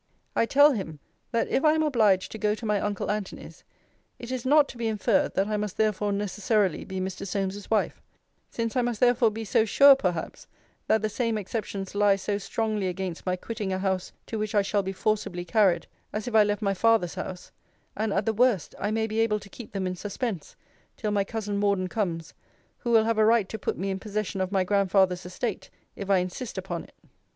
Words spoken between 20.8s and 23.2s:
till my cousin Morden comes, who will have